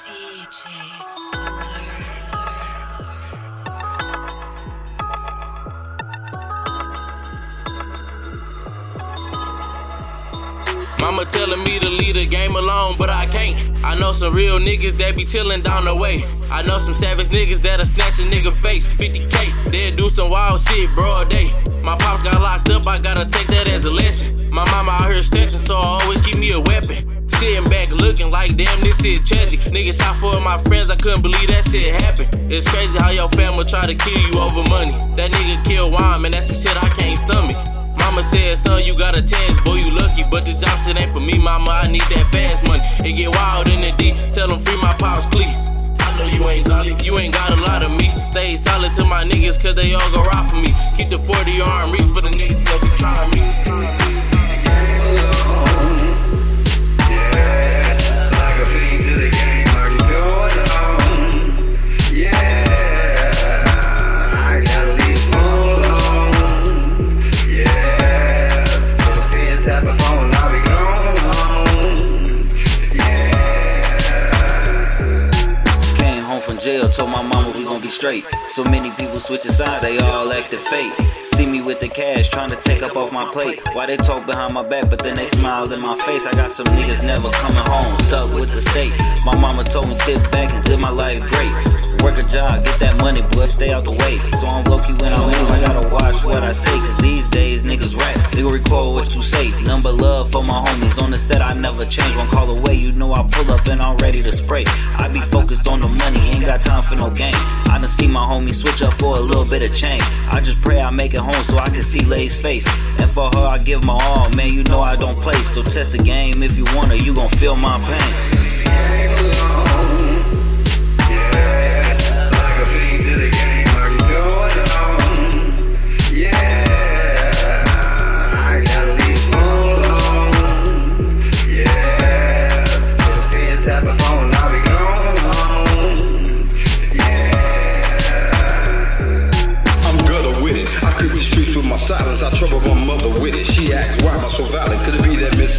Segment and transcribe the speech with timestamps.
[0.00, 0.64] DJ
[1.02, 2.27] Slur.
[11.08, 13.56] Mama telling me to leave the game alone, but I can't.
[13.82, 16.22] I know some real niggas that be chillin' down the way.
[16.50, 18.86] I know some savage niggas that'll snatch a nigga face.
[18.86, 21.50] 50k, they'll do some wild shit, broad day.
[21.80, 24.50] My pops got locked up, I gotta take that as a lesson.
[24.50, 27.26] My mama out here stressing, so I always keep me a weapon.
[27.30, 29.60] Sitting back looking like damn, this shit tragic.
[29.60, 32.52] Niggas shot four of my friends, I couldn't believe that shit happened.
[32.52, 34.92] It's crazy how your family try to kill you over money.
[35.16, 37.56] That nigga killed wine, man, that's some shit I can't stomach.
[37.98, 39.87] Mama said, son, you got a chance, boy, you
[40.30, 42.82] But this Johnson ain't for me, mama, I need that fast money.
[43.06, 45.48] It get wild in the D, tell them free my pops, clean.
[45.48, 48.10] I know you ain't solid, you ain't got a lot of me.
[48.30, 50.74] Stay solid to my niggas, cause they all go rock for me.
[50.96, 53.87] Keep the 40 arm reach for the niggas that be trying me.
[76.68, 78.24] Jail, told my mama we gon' be straight.
[78.50, 80.92] So many people switching sides, they all acted fake.
[81.24, 83.60] See me with the cash, trying to take up off my plate.
[83.72, 86.26] Why they talk behind my back, but then they smile in my face.
[86.26, 88.92] I got some niggas never coming home, stuck with the state.
[89.24, 91.54] My mama told me sit back and live my life great.
[92.02, 94.14] Work a job, get that money, boy, stay out the way.
[94.38, 96.97] So I'm low key when I lose, I gotta watch what I say.
[98.68, 99.50] Record what you say.
[99.64, 102.16] Number love for my homies on the set, I never change.
[102.16, 104.64] One call away, you know I pull up and I'm ready to spray.
[104.96, 107.36] I be focused on the money, ain't got time for no games.
[107.66, 110.02] I done see my homies switch up for a little bit of change.
[110.30, 112.66] I just pray I make it home so I can see Lay's face.
[112.98, 115.40] And for her, I give my all, man, you know I don't play.
[115.54, 118.27] So test the game if you wanna, you gon' feel my pain.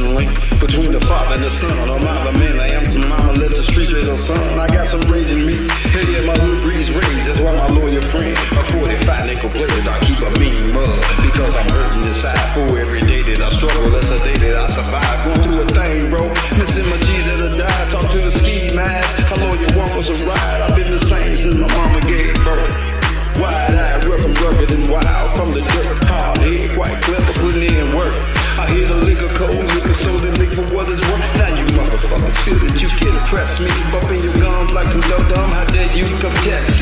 [0.00, 1.78] Link between the father and the son?
[1.88, 3.32] On I the man I am to mama?
[3.34, 4.58] Let the streets raise her son.
[4.58, 5.54] I got some rage in me.
[5.94, 7.26] Hey, yeah, my little breeze raised.
[7.26, 11.54] That's why my lawyer friend, a 45 nickel blade, I keep a mean mug because
[11.54, 12.38] I'm hurting inside.
[12.54, 15.18] For every day that I struggle, that's a day that I survive.
[15.24, 16.22] Going through a thing, bro.
[16.58, 17.86] Missing my G's that have died.
[17.90, 19.22] Talk to the ski mask.
[19.30, 20.60] How you want was a ride?
[20.62, 23.04] I've been the same since my mama gave birth.
[23.38, 26.04] Wide eyed, rough and rugged and wild from the dirt.
[26.06, 27.83] Hard head, quite clever, putting in
[33.44, 33.68] test me.
[33.92, 35.50] Bumping your gums like some dough dumb.
[35.50, 36.73] How dare you come test